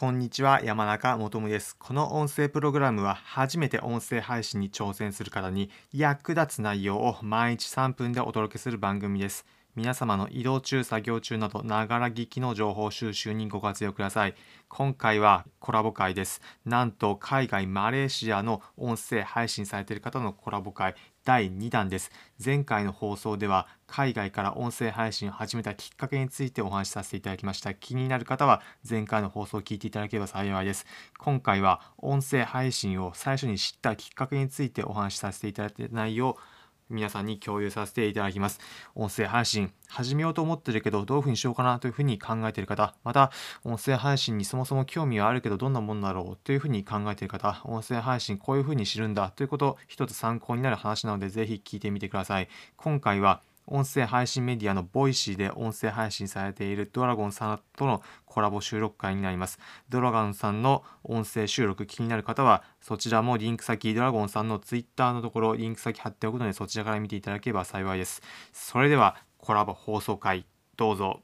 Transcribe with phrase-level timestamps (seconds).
[0.00, 1.76] こんにちは、山中もとです。
[1.78, 9.44] この音声プログラムは初めて音声配信に挑戦する方に役立つ内容を毎日3分でお届けする番組です。
[9.76, 14.34] 皆様の移動中、作業中など、ながら聞きの情報収集にご活用ください。
[14.68, 16.40] 今回はコラボ会です。
[16.64, 20.94] なんと、海外マレーシアの音声配信されている方のコラボ会
[21.24, 22.10] 第2弾です。
[22.42, 27.74] 前回の放送では、海外から音声配信を始めたきっかけについてお話しさせていただきました。
[27.74, 30.86] 気になる方は、前回の放送を聞いていただければ幸いです。
[31.18, 36.38] 今回は、音声配信を最初に知ったきっかけについてお話しさせていただいた内容
[36.90, 38.60] 皆さんに共有させていただきます。
[38.94, 43.30] 音声配信始めようと思ってるけどどういうふうにしようかなというふうに考えている方、また
[43.64, 52.48] 音声配信にそもそも興味はあるけどどんなものだろうというふうに考えている方、音声配信こういうふうに知るんだということ一つ参考になる話なのでぜひ聞いてみてください。
[52.76, 59.60] 今回は音声配信メディアの Voicyで音声配信されているドラゴンさんとのコラボ収録会になります。
[59.88, 68.22] ドラゴンさんの音声収録気になる方は、そちらもリンク先、ドラゴンさんのツイッターのところ、リンク先貼っておくので、そちらから見ていただければ幸いです。
[68.52, 71.22] それでは、コラボ放送会、どうぞ。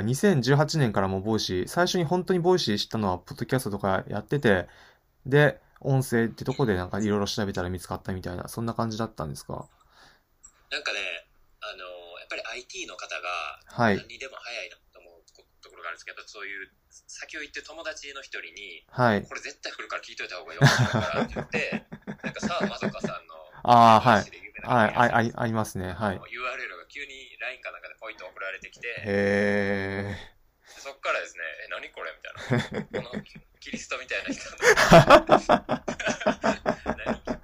[0.00, 4.68] 2018年からも Voicy、最初に本当に Voicy 知ったのは、ポッドキャストとかやってて、
[5.26, 9.68] で、音声ってとこでなんかいろいろ調べたら見つかったみたいな、そんな感じだったんですか？
[10.70, 10.98] なんかね、
[11.60, 11.84] あの、
[12.18, 13.28] やっぱり IT の方が、
[13.66, 13.96] はい。
[13.96, 15.22] 何にでも早いなと思う
[15.60, 16.70] ところがあるんですけど、そういう、
[17.06, 19.22] 先を言って友達の一人に、はい。
[19.22, 21.84] これ絶対来るから聞いといた方がいいよからって言って、
[22.24, 24.24] なんかさあまさかさんの、ああ、はい。
[24.64, 25.92] はい、あ、あ、ありますね。
[25.92, 26.16] はい。
[26.16, 26.22] URL
[26.78, 30.80] が急に LINE かなんかでポイント送られてきて、へー。
[30.80, 32.12] そっからですね、え、何これ？
[32.16, 33.02] みたいな。
[33.10, 33.22] この
[33.62, 34.56] キリストみたいな人の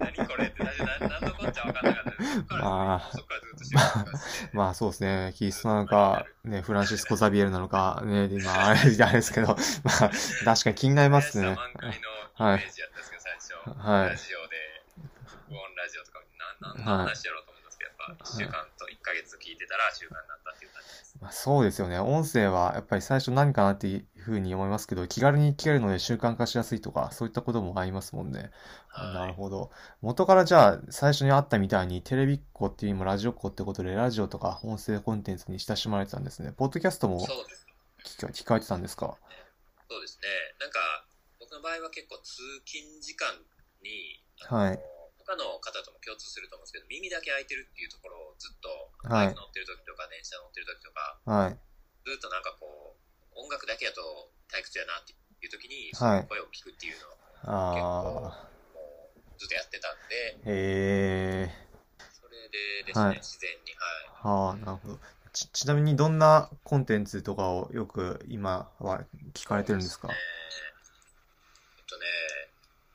[0.00, 2.04] 何何これって何何のこっちゃ分かんなかっ
[2.48, 3.80] たまあ、そっからずっと知ら
[4.54, 10.10] まあそうですね、キリストなのか、ね、フランシスコ・ザビエルなのか、ね、まああれですけど、まあ
[10.44, 11.58] 確かに気になりますね。
[12.34, 12.64] はい。
[13.76, 14.10] はい。
[14.10, 14.56] ラジオで、
[15.50, 16.22] オンラジオとか、
[16.60, 20.45] 何の話やろうと思うんですけど、やっぱ1週間と1ヶ月聞いてたら習慣になったって。
[21.26, 21.98] まあ、そうですよね。
[21.98, 28.52] 音声はやっぱり最初何かなっていうふうに思いますけど、気軽に聞けるので習慣化しやすいとか、そういったこともありますもんね。
[28.86, 29.72] はい、なるほど。
[30.02, 36.52] 元からじゃあ最初にあったみたいにテレビっ子っていうよりもラジオっ子ってことで、ラジオとか音声コンテンツに親しまれてたんですね。
[36.56, 37.26] ポッドキャストも
[38.04, 39.16] 聞聞かれてたんですか？
[39.90, 40.28] そうですね。
[40.60, 40.78] なんか、
[41.40, 43.26] 僕の場合は結構通勤時間
[43.82, 44.80] に、はい。
[45.26, 48.70] 他の方とも共通すると思うんですけど、耳だけ開いてるっていうところをずっと、
[49.10, 51.58] バイク乗ってる時とか、電車乗ってる時とか、はい、
[52.06, 57.18] ずっとなんかこう、音楽だけやと退屈やなっていう時に、その声を聞くっていうのを、
[57.74, 58.30] 結構、
[59.34, 61.50] ずっとやってたんで、へ
[62.14, 64.14] それでですね、はい、自然に、はい。
[64.22, 65.00] はあ、なるほど。
[65.34, 69.04] ち、ちなみにどんなコンテンツとかをよく今は
[69.34, 70.14] 聞かれてるんですか、ね、
[71.76, 72.04] えっとね、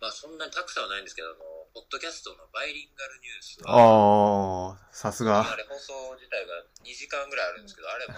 [0.00, 5.40] まあそんなにたくさんはないんですけど、あの、ポッドキャストのバイリンガルニュースは、ああ、さすが。
[5.40, 8.14] あれ放送自体が2時間ぐらいあるんですけど、あれも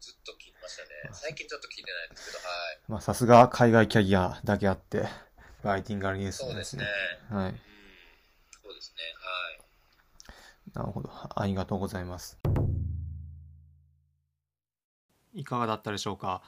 [0.00, 0.88] ずっと聞きましたね。
[1.12, 2.46] 最近ちょっと聞いてないんですけど、はい。
[2.88, 5.08] まあさすが海外キャリアだけあって、
[5.62, 6.48] バイリンガルニュースですね。
[6.48, 6.86] そうですね。
[7.30, 7.48] はい。
[7.48, 7.58] うん、
[8.62, 10.74] そうですね、はい。
[10.74, 11.10] なるほど。
[11.10, 12.38] ありがとうございます。
[15.32, 16.42] いかがだったでしょうか？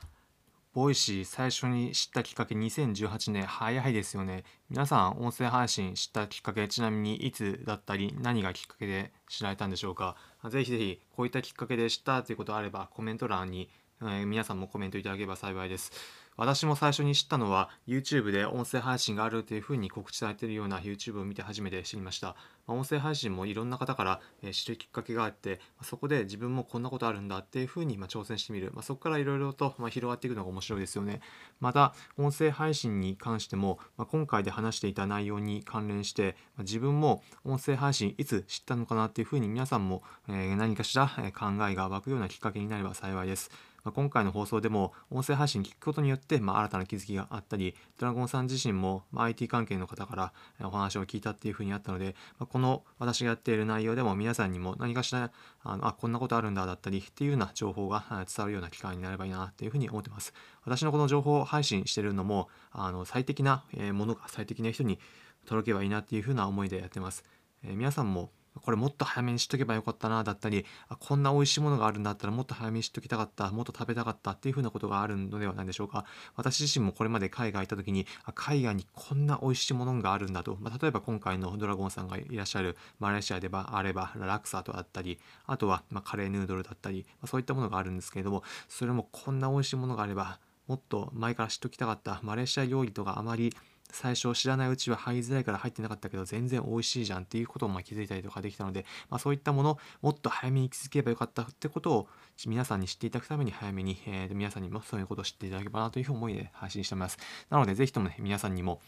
[0.76, 4.44] Voicy 最初に知ったきっかけ2018年早いですよね。
[4.69, 10.16] 皆さん音声配信知ったきっかけちなみにいつだったり何がきっかけで知られたんでしょうか？
[10.50, 13.70] ぜひぜひこういったきっかけで知ったということあればコメント欄に、
[14.03, 15.92] えー、皆さんもコメントいただければ幸いです。
[16.36, 22.36] 私も最初に知ったのは YouTube で音声配信があるというふうに告知されているような YouTube を見て初めて知りました。
[22.66, 24.20] ま音声配信もいろんな方から
[24.52, 31.20] 知るきっかけがあってそこで自分もこんなことあるんだっていうふうに挑戦してみる、まあ、そこからいろいろと広がっていくのが面白いですよね。
[31.60, 43.50] また音声配信に関してもま今回で話していた内容に関連してま自分も音声配信いつ知ったのかなっていうふうに皆さんも何かしら考えが湧くようなきっかけになれば幸いです。
[43.86, 50.33] まあ、今回の放送でも音声配信聞くことによって、まあ、新たな気づきがあったりドラゴンさん自身も、まあ、IT 関係の方から
[50.66, 55.30] お話を聞いたっていうふうにあったので、まあ、この私がやっている内容でも皆さんにも何かしら
[55.62, 60.34] あのあこんなことあるんだだったりっていうような情報が伝わるような機会になればいいなっていうふうに思ってます。
[60.65, 63.62] 私のこの情報を配信してるのもあの最適な
[63.92, 64.98] ものが最適な人に
[65.47, 67.22] 届けばいいなっていうふうな思いでやってます、
[67.62, 76.04] えー、皆さんもこれもっと早めに知っとけばよかったなだったりあこんな美味しいものがあるんだったらもっと早めに知っときたかったもっと食べたかったっていうふうなことがあるのではないでしょうか。
[76.36, 93.54] 私自身もこれまで海外行った時にあ海外にこんな美味しいものがあるんだと、まあ、例えば今回のドラゴンさんがいらっしゃるマレーシアであればラクサとあったりあとはまカレーヌードルだったり、ま、そういったものがあるんですけれどもそれもこんな美味しいものがあればもっと前から知っときたかったマレーシア料理とかあまり
[93.92, 102.09] 最初知らないうちは入りづらいから入ってなかったけど全然美味しいじゃんっていうことをま気づいたりとかできたので、まあ、そういったものもっと早めに気づけばよかったってことを
[102.47, 107.18] 皆さんに知っていただくために早めに、えー、皆さんにもそういうことを知っていただければなという思いで配信しております。
[107.50, 108.80] なのでぜひともね皆さんにも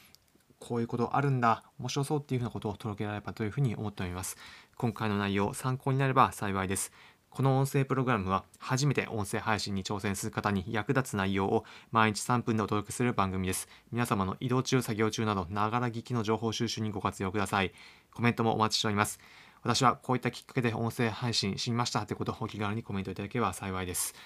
[0.59, 4.37] こういうことあるんだ面白そうっていうふうなことを届けられればというふうに思っております。
[4.77, 6.93] 今回の内容参考になれば幸いです。
[7.38, 13.69] この音声プログラムは初めて音声配信に挑戦する方に役立つ内容を毎日3分でお届けする番組です。
[13.93, 17.70] 皆様の移動中、作業中など、ながら聞きの情報収集にご活用ください。
[18.12, 19.20] コメントもお待ちしております。
[19.62, 24.17] 私はこういったきっかけで音声配信しましたということをお気軽にコメントいただければ幸いです。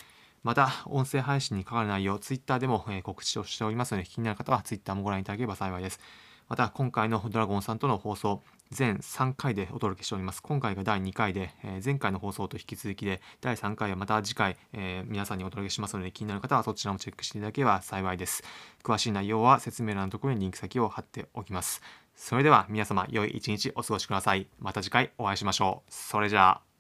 [0.42, 6.00] また、音声配信に関わる内容、Twitter でも告知をしておりますので、気になる方は Twitter もご覧いただければ幸いです。
[6.48, 10.42] また、今回のドラゴンさんとの放送、全3回でお届けしております。
[10.42, 18.42] 今回が第2回で、えー、前回の放送と引き続きで、第3回はまた次回、えー、皆さんにお届けしますので、気になる方はそちらもチェックしていただければ幸いです。
[18.82, 21.82] 詳しい内容は説明欄のところにリンク先を貼っておきます。
[22.16, 24.46] それでは皆様、良い一日お過ごしください。
[24.58, 25.92] また次回お会いしましょう。
[25.92, 26.71] それじゃあ。